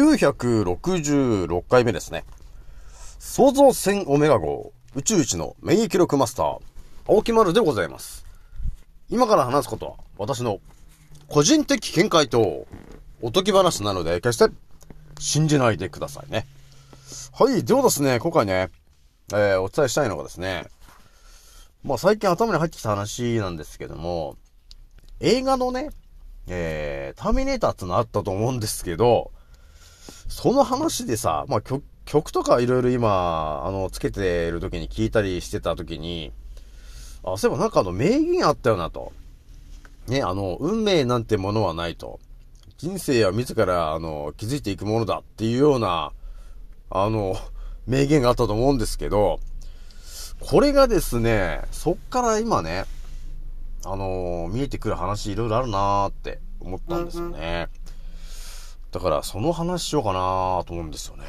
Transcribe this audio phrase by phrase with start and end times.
[0.00, 2.24] 966回目ですね。
[3.18, 6.60] 創造船オメガ号宇宙一の免疫力マスター、
[7.06, 8.24] 青木丸でございます。
[9.10, 10.60] 今から話すことは私の
[11.28, 12.66] 個人的見解と
[13.20, 14.48] おとぎ話なので決して
[15.18, 16.46] 信じないでくださいね。
[17.32, 18.70] はい、ではですね、今回ね、
[19.34, 20.64] えー、お伝えしたいのがですね、
[21.84, 24.38] まあ最近頭に入ってきた話なんですけども、
[25.20, 25.90] 映画のね、
[26.46, 29.32] えー、ターミネーターってのあったと思うんですけど、
[30.30, 36.32] その話でさ、まあ曲、曲とかいろいろ今、あの、つけてる時に聞いたりしてた時に、
[37.24, 39.12] あ、そういえばなんかあの、名言あったよなと。
[40.06, 42.20] ね、あの、運命なんてものはないと。
[42.78, 46.12] 人生は自ら、あの、気づいていくものだっていうような、
[46.90, 47.36] あの、
[47.86, 49.40] 名言があったと思うんですけど、
[50.38, 52.84] これがですね、そっから今ね、
[53.84, 57.68] あの見えてくる話いろいろあるなーって思ったんですよね。
[58.92, 61.24] だから、その話しようかなと思うんですよね。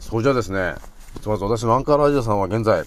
[0.00, 0.74] それじゃあですね、
[1.14, 2.84] ひとまず私のアンカーラジオさんは現在、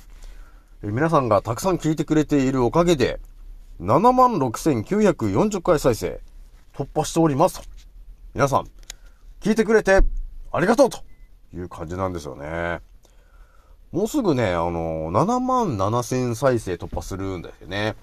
[0.82, 3.20] 皆さんがたくさん聞いてくれているおかげで、
[3.82, 6.20] 76,940回再生
[6.74, 7.66] 突破しておりますと。
[8.34, 8.68] 皆さん、
[9.40, 10.02] 聞いてくれて
[10.52, 11.00] ありがとうと
[11.54, 12.81] いう感じなんですよね。
[13.92, 17.96] もうすぐね、あの、7万7000再生突破するんだよね。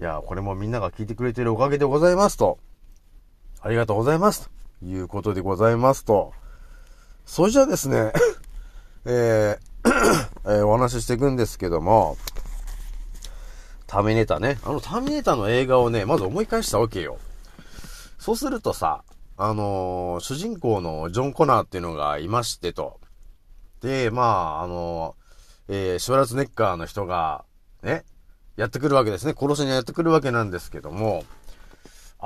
[0.00, 2.58] いや、これもみんなが聞いてくれてるおかげでございますと。
[3.64, 4.50] ありがとうございます。
[4.80, 6.34] ということでございますと。
[7.24, 8.12] それじゃあですね、
[9.06, 9.74] えー
[10.44, 12.18] えー、お話ししていくんですけども、
[13.86, 14.58] ターミネーターね。
[14.64, 17.16] あのターミネーターの映画をね、まず思い返したわけよ。
[18.18, 19.02] そうするとさ、
[19.38, 23.00] あのー、主人公のジョン・コナーっていうのがいましてと。
[23.80, 27.46] で、まあ、あのー、えー、シュワルツネッカーの人が、
[27.82, 28.04] ね、
[28.56, 29.32] やってくるわけですね。
[29.34, 31.24] 殺しにやってくるわけなんですけども、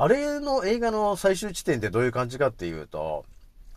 [0.01, 3.25] あれの映画の最終地点ってどういう感じかっていうと、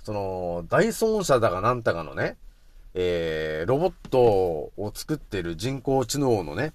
[0.04, 2.38] その、大孫者だかなんたかのね、
[2.94, 6.74] えー、ロボットを作ってる人工知能のね、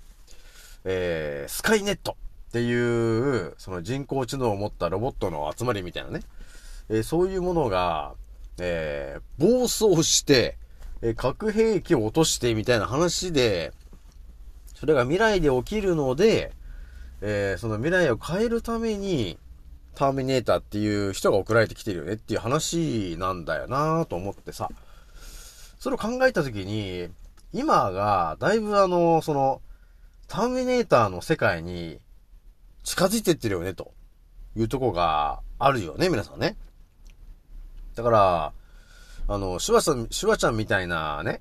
[0.85, 2.17] えー、スカイネット
[2.49, 6.23] っていう、その人工知能を持ったロボットの集まりみたいなね、
[6.89, 8.15] えー、そういうものが、
[8.59, 10.57] えー、暴走して、
[11.03, 13.73] えー、核兵器を落としてみたいな話で、
[14.75, 16.51] それが未来で起きるので、
[17.21, 19.39] えー、その未来を変えるために、
[19.95, 24.69] ターミネーターっていう人が送られてきてるよねっていう話なんだよなと思ってさ。
[25.79, 27.09] それを考えたときに、
[27.53, 29.63] 今が、だいぶあの、その、
[30.29, 32.01] ターミネーターの世界に
[32.83, 33.93] 近づいてってるよね、と
[34.57, 36.57] いうとこがあるよね、皆さんね。
[37.95, 38.53] だから、
[39.29, 41.41] あの、シュワさん、シュワちゃんみたいなね、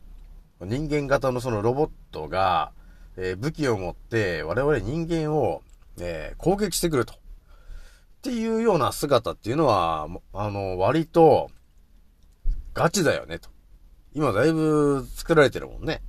[0.61, 2.71] 人間型のそのロボットが、
[3.17, 5.61] えー、武器を持って我々人間を、
[5.99, 7.13] えー、攻撃してくると。
[7.13, 7.17] っ
[8.21, 11.51] ていうような姿っていうのは、あの、割と、
[12.73, 13.49] ガチだよね、と。
[14.13, 16.01] 今だいぶ作られてるもんね。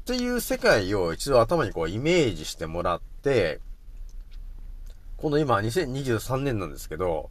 [0.00, 3.60] っていう世界を一度頭にこうイメージしてもらって、
[5.18, 7.30] この今2023年なんですけど、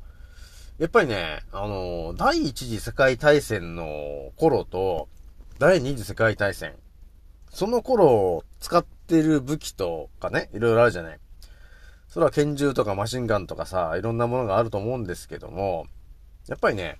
[0.78, 5.10] やっぱりね、あの、第一次世界大戦の頃と、
[5.58, 6.76] 第二次世界大戦、
[7.50, 11.20] その頃使ってる武器とかね、いろいろあるじゃない。
[12.08, 15.86] それは拳銃とかマシンガンとかさ、いろんなものがあると思うんですけども、
[16.48, 17.00] やっぱりね、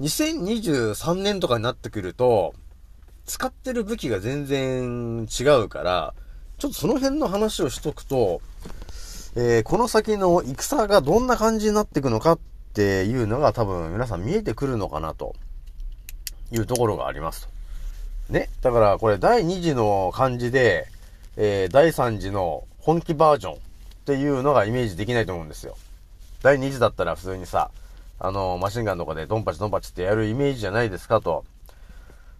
[0.00, 2.54] 2023年とかになってくると、
[3.26, 6.14] 使ってる武器が全然違うから、
[6.58, 8.40] ちょっとその辺の話をしとくと、
[9.36, 12.38] えー、この先の戦がどんな感じになっていくのかっ
[12.72, 15.34] ていうのが多分皆さん見えてくるのかなと
[16.52, 17.53] いうところがありますと。
[18.28, 18.48] ね。
[18.62, 20.86] だからこれ第2次の漢字で、
[21.36, 23.56] えー、第3次の本気バージョンっ
[24.06, 25.76] ていうのがイメージできないと思うんですよ。
[26.42, 27.70] 第2次だったら普通にさ、
[28.18, 31.44] あの、マシンガンとかでドンパチドンパチってやるイメージじゃないですかと。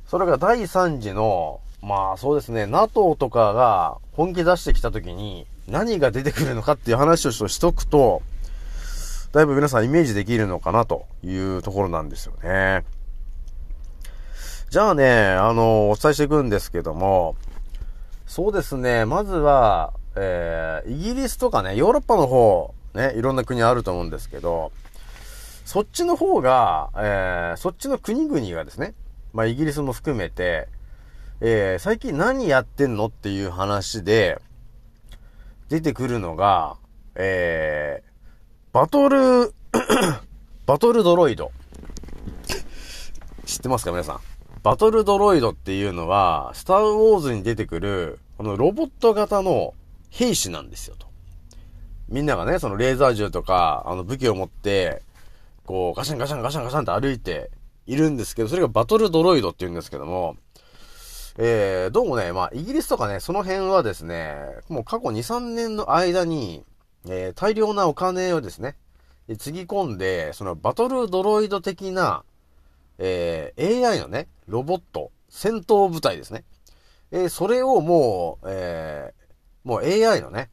[0.06, 8.22] それが第3次の、まあそうですね、NATO とかが本気出してきた時に何が出てくるのかっていう話をしとくと、
[9.32, 12.84] だいぶ皆さんイメージできるのかなというところなんですよね。
[14.74, 17.36] じゃあね、あの、お伝えしていくんですけども、
[18.26, 24.72] そうですね、まずは、えー、イギリスとかね、ヨーロッパの方、ね、いろんな国あると思うんですけど、
[25.64, 28.94] そっちの方が、えー、そっちの国々がですね、
[29.32, 30.66] まあ、イギリスも含めて、
[31.40, 34.40] えー、最近何やってんのっていう話で、
[35.68, 36.78] 出てくるのが、
[37.14, 38.10] えー、
[38.72, 39.54] バトル、
[40.66, 41.52] バトルドロイド。
[43.46, 44.33] 知ってますか皆さん？
[44.64, 49.74] バトルドロイドっていうのは、スターウォーズに出てくる、このロボット型の
[50.08, 51.06] 兵士なんですよと。
[52.08, 55.02] みんながね、そのレーザー銃とか、あの武器を持って、
[55.66, 57.50] こう、ガシャンガシャンガシャンガシャンって歩いて
[57.86, 60.38] いるんですけど、それがバトルドロイドって言うんですけども、
[61.36, 64.34] えー、どうもね、まあ、イギリスとかね、その辺はですね、
[64.70, 66.64] もう過去2、3年の間に、
[67.06, 68.76] えー、大量なお金をですね、
[69.36, 72.24] つぎ込んで、そのバトルドロイド的な、
[72.98, 76.44] えー、AI のね、ロボット、戦闘部隊ですね。
[77.10, 80.50] えー、それをもう、えー、もう AI のね、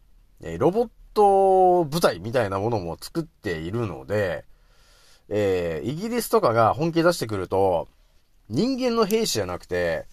[0.58, 4.46] ロボット部隊みたいなものも作っているので、
[5.30, 7.88] えー、イギリスとかが本気出してくると、
[8.50, 10.06] 人間の兵士じゃなくて、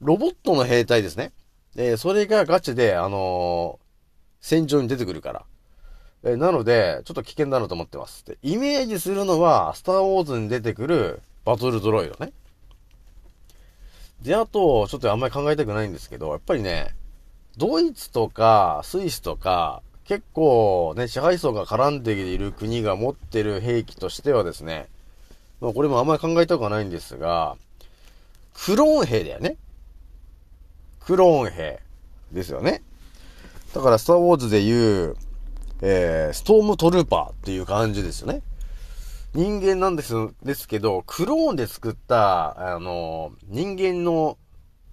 [0.00, 1.32] ロボットの兵隊ですね。
[1.76, 3.86] えー、それがガチで、あのー、
[4.40, 5.44] 戦場に出てくるから。
[6.22, 8.24] えー、なので、ちょっと危険だなと思ってます。
[8.24, 12.32] で、イメージするのは、スターウォーズに出てくるバトルドロイドね。
[14.20, 16.96] で、あと、ちょっとあんまり考えたくないんですけど、やっぱりね、
[17.56, 24.88] ドイツとか、スイスとか、結構ね、支配層が絡んでいる国が持ってる兵器としてはですね、
[25.60, 27.56] まあこれもあんまり考えたくはないんですが、
[28.52, 29.56] クローン兵だよね。
[30.98, 31.80] クローン兵
[32.32, 32.82] ですよね。
[33.72, 35.16] だから、スターウォーズで言う、
[35.80, 38.42] えー、ストームトルーパーっていう感じですよね。
[39.36, 44.38] 人間なんです、ですけど、クローンで作った、あの、人間の、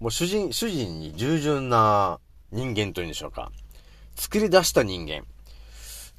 [0.02, 2.20] もう主人、主人に従順な
[2.52, 3.54] 人間というんでしょうか。
[4.16, 5.20] 作り出した人間。
[5.22, 5.24] っ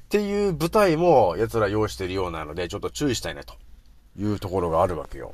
[0.09, 3.53] ていう舞台も奴ら用意してるようなので、ちょっと注意したいね、と
[4.19, 5.31] いうところがあるわけよ。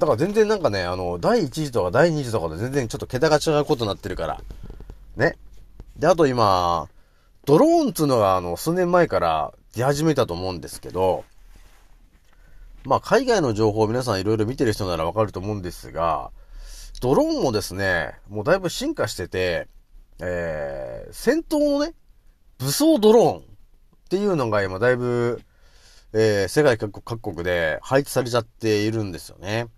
[0.00, 4.40] だから全然なんかね、あの、第1次とか第2次とかで全然ちょっと桁が違うことになってるから。
[5.16, 5.38] ね。
[5.96, 6.88] で、あと今、
[7.44, 11.24] ドローンっつうのがあの、数年前から出始めたと思うんですけど、
[12.84, 16.30] まあ、海外の情報を皆さんいろいろ見てる人ならわかると思うんですが、
[17.00, 19.68] ドローンもですね、もうだいぶ進化してて、
[20.20, 21.94] えー、戦闘のね、
[22.58, 23.42] 武装ドローンっ
[24.10, 25.40] ていうのが今だいぶ、
[26.12, 29.68] えー、世界各国で配置されちゃっているんですよね。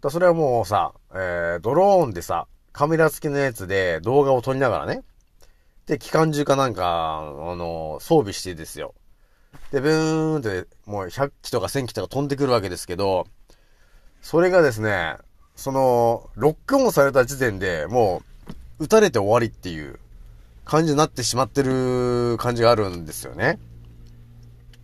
[0.00, 5.02] だそれはもうさ、えー、ドローンでさ、カメラ付きのやつで動画を撮りながらね。
[5.86, 8.94] で、機関銃かなんか、あの、装備してですよ。
[9.72, 13.26] で、ブーンって、もう100機とか1000機とか飛んでくるわけですけど、
[14.20, 15.16] それがですね、
[15.56, 18.22] その、ロックオンされた時点でも
[18.78, 19.98] う、撃たれて終わりっていう
[20.66, 23.58] 感じになってしまってる感じがあるんですよね。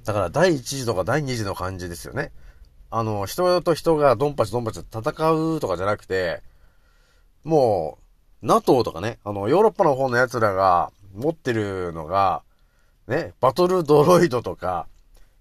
[0.05, 2.33] だから第1次とか第2次の感じですよね。
[2.91, 6.43] あの、人と人がドンパチドンパチ戦うとかじゃなくて、
[7.45, 7.99] も
[8.43, 12.43] う、NATO とかね、あの、ヨーロッパの方の奴らが持ってるのが、
[13.09, 14.87] ね、バトルドロイドとか、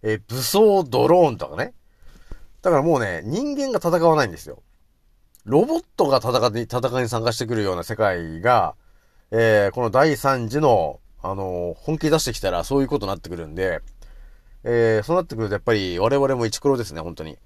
[0.02, 1.74] え武装ドローンとかね。
[2.62, 4.62] だからもうね、人間が戦わないんですよ。
[5.46, 8.76] ロボットが戦い、戦いに参加してくるような世界が、
[9.32, 13.82] えー、この第3次の、あのー、本気出してきたらそういうことになってくるんで、
[14.64, 17.38] えー、そうなってくるとやっぱり我々も一黒ですね、本当に。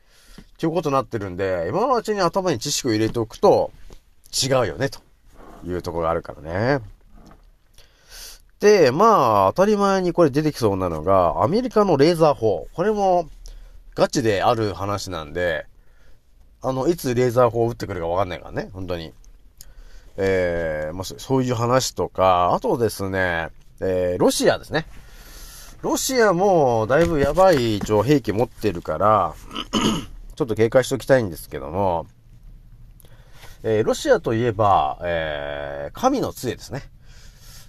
[0.57, 3.71] ということになってるんで、今のうちに頭に知識を入れておくと、
[4.31, 4.99] 違うよね、と
[5.65, 6.41] いうところがあるから
[6.79, 6.83] ね。
[8.61, 12.67] で、まあ、当たり前にこれ出てきそうなのが、アメリカのレーザー砲。
[12.73, 13.27] これも、
[13.95, 15.65] ガチである話なんで、
[16.61, 19.13] あの、いつレーザー砲を撃ってくるかわかんないからね、本当に。
[20.15, 23.49] えー、まあ、そういう話とか、あとですね、
[23.79, 24.85] えー、ロシアですね。
[25.81, 29.33] ロシアもだいぶやばい一応兵器持ってるから
[30.35, 32.05] ちょっと警戒しておきたいんですけども、
[33.63, 36.83] えー、ロシアといえば、えー、神の杖ですね。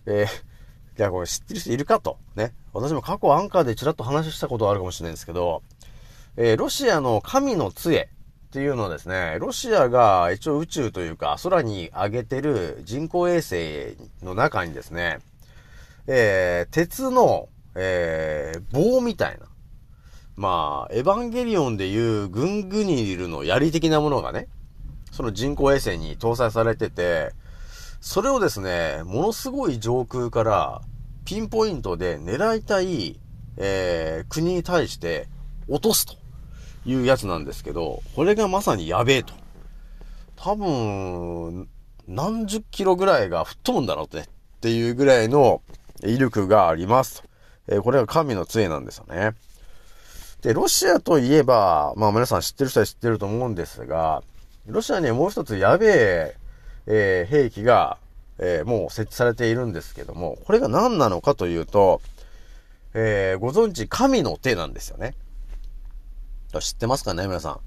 [0.05, 0.52] えー、
[0.97, 2.19] じゃこれ知ってる人いるかと。
[2.37, 2.53] ね。
[2.73, 5.63] 私も過去アンカーでちらっと話したことあるかもしれないんですけど、
[6.37, 8.09] えー、ロシアの神の杖
[8.47, 15.19] っていうのはですね、ロシアが一応宇宙というか空に上げてる人工衛星の中にですね、
[16.07, 19.47] えー、鉄のえー、棒みたいな。
[20.35, 24.49] まあ、エヴァンゲリオンでいうグングニルの槍的なものがね、
[25.11, 27.33] その人工衛星に搭載されてて、
[28.03, 30.83] それをですね、ものすごい上空から
[31.25, 33.21] ピンポイントで狙いたい、
[33.57, 35.29] えー、国に対して
[35.69, 36.15] 落とすと
[36.85, 39.33] いうやつなんですけど、これがまさにやべえと。
[40.35, 41.69] 多分、
[42.09, 44.25] 何十キロぐらいが吹っ飛ぶんだろうって、っ
[44.61, 45.63] ていうぐらいの
[46.03, 47.29] 威力がありますと。
[47.69, 49.35] えー、これが神の杖なんですよね。
[50.43, 54.25] で、ロシアといえば、まあ皆さん知ってる人は知ってると思うんですが、
[54.67, 56.42] ロシアにはもう一つやべえ、
[56.87, 57.99] えー、兵器が、
[58.39, 62.01] えー、もう設置されているんですけども、これが何なのかというと、
[62.95, 65.15] えー、ご存知、神の手なんですよね。
[66.61, 67.61] 知ってますかね、皆さん。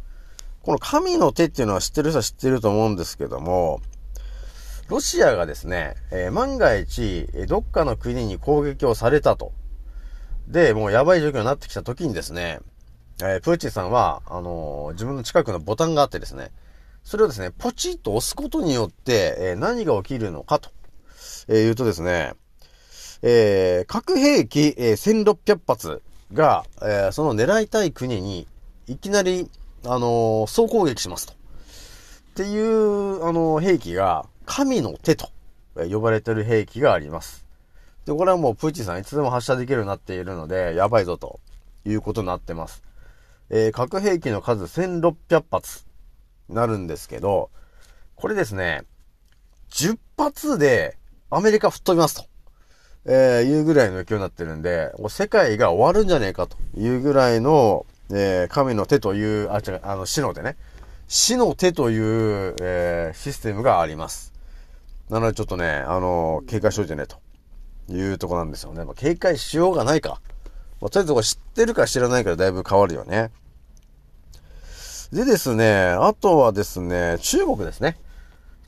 [0.61, 3.81] この神の手っていうのは知ってる人は知ってると思うんですけども、
[4.87, 9.51] ロシアがですね、えー、万が一、どっかの国に攻撃をされたと。
[10.47, 12.59] で、もうやばい状況になってきた時にですね、
[13.21, 16.51] えー、プーチンさんは、あのー、自分の近くのボタンがあってですね、
[17.05, 20.71] それをですね、ポチッと押すことによって、えー、何が起きるのかと、
[21.47, 22.33] えー、言うとですね、
[23.21, 26.01] えー、核兵器、え、1600発
[26.33, 28.47] が、え、その狙いたい国に、
[28.87, 29.51] いきなり、
[29.85, 31.33] あの、総攻撃しますと。
[31.33, 31.35] っ
[32.37, 35.29] ていう、あの、兵器が、神の手と、
[35.75, 37.45] 呼ばれてる兵器があります。
[38.05, 41.39] で、これはもうプーチンさんいつでも発射できるようになっているので、やばいぞと
[41.85, 42.81] いうことになってます。
[43.51, 45.85] えー、核兵器の数1600発
[46.49, 47.49] なるんですけど、
[48.15, 48.83] これですね、
[49.71, 50.97] 10発で
[51.29, 52.25] アメリカ吹っ飛びますと、
[53.05, 60.55] えー、いうぐらいの勢いになってるんで、もう世界が終わるんじゃねえかというぐらいの、えー、神の手という、あ、違う、あの、死の手ね。
[61.07, 64.33] 死の手という、えー、システムがあります。
[65.09, 67.17] なのでちょっとね、あの警戒しといてね、と
[67.89, 68.83] いうとこなんですよね。
[68.85, 70.21] まあ、警戒しようがないか。
[70.81, 73.31] まあ、とりあえず知ってるか知らないかでだいぶ変わるよね。
[75.15, 77.97] でですね、あとはですね、中国ですね。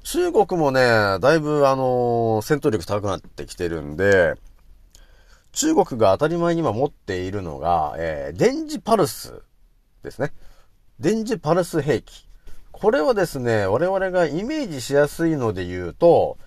[0.03, 0.79] 中国もね、
[1.19, 4.35] だいぶあのー、戦闘力高くなってきてるんで、
[5.51, 9.41] 中国が当たり前に今持っているのが、えー、電磁パルス
[10.03, 10.31] ですね。
[11.01, 12.25] 電磁パルス兵器。
[12.71, 16.37] これはですね、我々がイメージしやすいので言うと、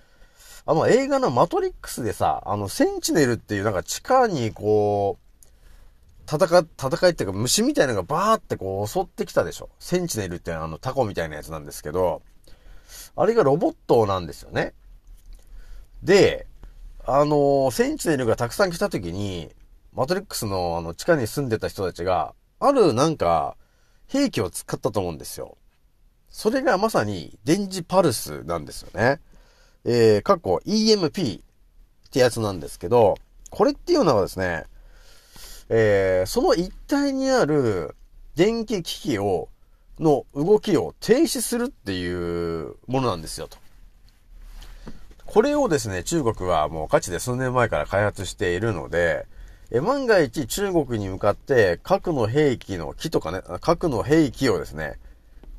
[0.65, 5.30] あの映画のマトリックスでさ、あのセンチネルっていうなんか地下にこう、
[6.31, 9.71] 戦、戦いっていうか虫みたいなのがバーってこう襲ってきたでしょ。
[9.79, 12.23] センチネルってあのタコみたいなやつなんですけど、
[13.17, 14.75] あれがロボットなんですよね。
[16.03, 16.47] で、
[17.05, 19.51] あの、センチネルがたくさん来た時に、
[19.93, 23.57] マトリックスのあの地下に住んでた人たちが、あるなんか、
[24.07, 25.57] 兵器を使ったと思うんですよ。
[26.29, 29.21] それがまさに電磁パルスなんですよね。
[29.85, 31.43] えー、過去 EMP っ
[32.11, 33.17] てやつなんですけど、
[33.51, 34.65] これっていうのはですね、
[35.73, 37.95] えー、その一帯にある
[38.35, 39.49] 電気機器を、
[40.01, 43.57] の動きを停止するっていうものなんですよ、と。
[45.27, 49.27] これをですね、中国はもう価値で数年前から開発しているので、
[49.71, 54.99] え万が一中国に向かって核の兵器の木とかね、核の兵器をですね、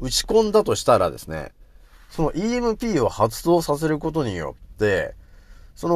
[0.02, 1.54] 打ち込んだとしたらですね、
[2.10, 5.16] その EMP を発動させることによって、
[5.76, 5.96] その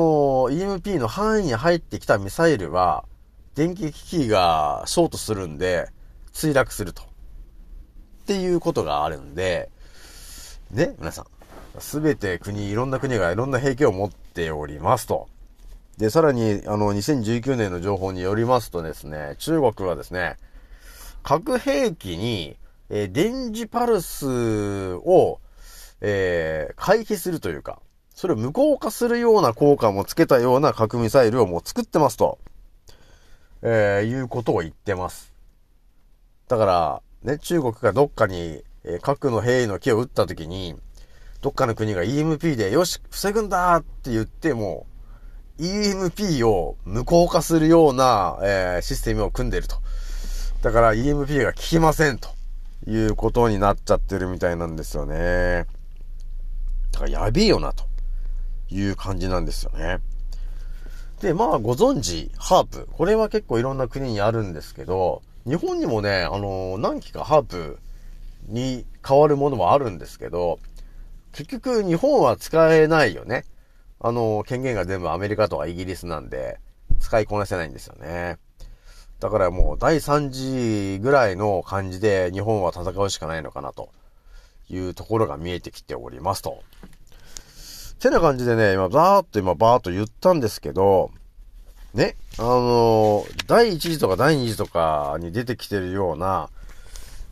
[0.52, 3.04] EMP の範囲に入ってきたミサイルは、
[3.56, 5.88] 電気機器がショートするんで、
[6.34, 7.04] 墜落すると。
[7.04, 7.06] っ
[8.28, 9.70] ていうことがあるんで、
[10.72, 11.26] ね、皆さん。
[11.80, 15.28] すべて国、いろんな国がいろんな兵器を持っておりますと。
[15.98, 20.36] で、さらに、あの、2019年の情報によりますとですね、中国はですね、
[21.24, 22.58] 核兵器に、
[22.90, 25.40] えー、電磁パルスを、
[26.02, 27.80] えー、回避するというか、
[28.14, 32.38] それを無効化するような効果もつけたような核ミサイルをもう作ってますと。
[33.68, 35.34] えー、いうことを言ってます。
[36.48, 40.76] だから、ね、中国がどっかに、えー、核の兵器の木を撃った時に、
[41.42, 44.86] どっかの国が EMP で、よし、防ぐんだって言っても、
[45.60, 49.78] EMP を無効化するような、えー、システムを組んでると。
[50.62, 52.30] だから EMP が効きませんと
[52.88, 55.66] いうことになっちゃってるみたいなんですよね。
[56.92, 57.86] だからやべえよなと
[58.70, 60.00] いう感じなんですよね。
[61.22, 62.88] で、まあ、ご存知、ハープ。
[62.92, 67.80] これは結構いろんな国にあるんですけど、日本にもね、あのー、何機かハープ
[68.48, 70.60] に変わるものもあるんですけど、
[71.32, 73.46] 結局日本は使えないよね。
[74.00, 76.60] あのー、権限が全部アメリカとかイギリスなんで、
[77.00, 78.38] 使いこなせないんですよね。
[79.20, 83.90] だからもう第3次ぐらいの感じで日本は戦うしかないのかなと
[84.70, 86.62] いうところが見えてきておりますと。
[88.06, 91.10] てな感じでね、今、ざーっと今、バーっと言ったんですけど、
[91.96, 96.50] ね、あのー、第1次とか第2次とかに出てきてるような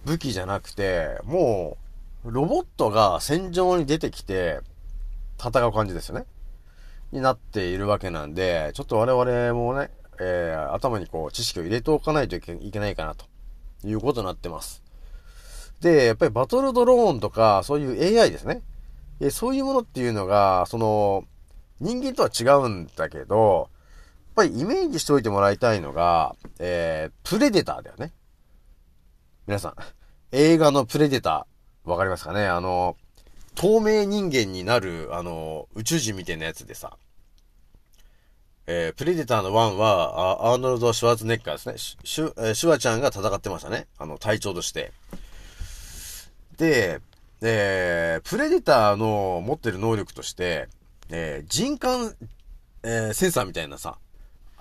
[0.06, 1.78] 武器じゃなくて、も
[2.26, 4.62] う、ロボットが戦場に出てきて、
[5.38, 6.26] 戦う感じですよね。
[7.12, 13.26] になっているわけなんで、ちょっと我々もね、えー、頭にこう、知識を入れておかないといけないかな、と
[13.86, 14.82] いうことになってます。
[15.82, 18.64] で、やっぱりバトルドローンとか、そういう AI ですね。
[19.26, 21.24] えそういうものっていうのが、その、
[21.80, 23.70] 人間とは違うんだけど、
[24.36, 28.12] やっぱりイメージしておいてもらいたいのが、えー、プレデターだよね。
[29.48, 29.76] 皆さん、
[30.32, 32.48] 映画のプレデター、わかりますかね？
[32.48, 32.98] あの、
[33.56, 36.98] 透明人間になる、あの、宇宙人みたいなやつでさ、
[38.66, 41.78] えー、プレデターの1は、アーノルド・シュワーツネッカーですね。
[41.78, 43.88] シュ、シュシュワちゃんが戦ってましたね。
[43.98, 44.92] あの、隊長として。
[46.58, 47.02] で、
[47.44, 50.70] で、プレデターの持ってる能力として、
[51.10, 52.16] えー、人感、
[52.84, 53.98] えー、センサーみたいなさ、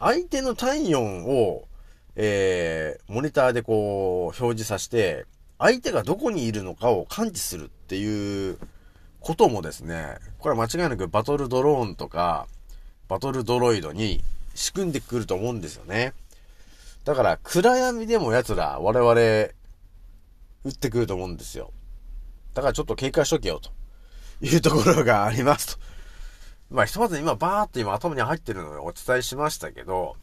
[0.01, 1.69] 相手の体温を、
[2.17, 5.27] えー、モニターでこう、表示させて、
[5.61, 8.59] 相手がどこにいるのかを感知するっていう
[9.21, 12.49] こともですね、これは間違いなくバトルドローンとか、
[13.07, 14.25] バトルドロイドに
[14.57, 16.15] 仕組んでくると思うんですよね。
[17.05, 19.15] だから、暗闇でも奴ら、我々、
[20.65, 21.71] 撃ってくると思うんですよ。
[22.55, 23.71] だからちょっと警戒しとけよ、と
[24.41, 25.83] いうところがありますと。
[26.71, 30.17] まあ、ひとまず今、バーっと今頭に入ってるのでお伝えしましたけど、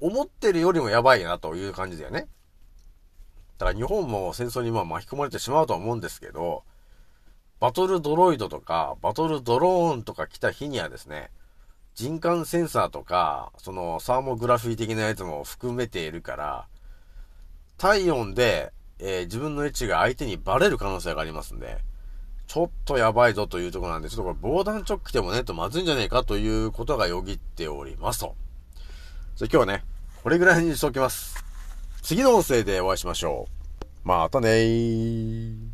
[0.00, 2.28] 思ってるよりもやばいなという感じだよね。
[3.58, 6.64] だから日本も戦争にま巻き込まれてしまうとは思うんですけど、
[7.60, 11.30] バトルドロイドとか、バトルドローンとか来た日にはですね、
[11.94, 16.66] 人感センサーとか、そのサーモグラフィー的なやつも含めているから、
[17.78, 21.78] 体温で、えー、自分の位置が相手にバレる可能性がありますんで、
[22.46, 28.34] ちょっとやばいぞというところなんで、ちょっとこれ防弾チョッキでもね、とまずいんじゃねえかということがよぎっておりますと。
[29.36, 29.84] じゃ今日はね、
[30.22, 31.42] これぐらいにしておきます。
[32.02, 33.46] 次の音声でお会いしましょ
[34.04, 34.08] う。
[34.08, 35.71] またねー。